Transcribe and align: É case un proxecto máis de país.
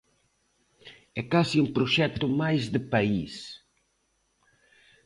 É 1.19 1.21
case 1.31 1.57
un 1.63 1.67
proxecto 1.77 2.25
máis 2.41 2.63
de 2.73 2.81
país. 2.93 3.33